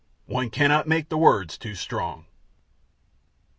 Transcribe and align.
One 0.25 0.49
cannot 0.49 0.87
make 0.87 1.09
the 1.09 1.17
words 1.19 1.59
too 1.59 1.75
strong. 1.75 2.25